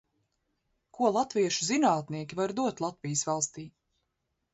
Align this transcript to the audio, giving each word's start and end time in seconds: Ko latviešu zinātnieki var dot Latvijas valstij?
Ko 0.97 1.09
latviešu 1.17 1.67
zinātnieki 1.67 2.39
var 2.39 2.53
dot 2.61 2.81
Latvijas 2.87 3.23
valstij? 3.29 3.69